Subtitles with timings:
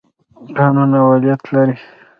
[0.57, 1.75] قانون اولیت لري.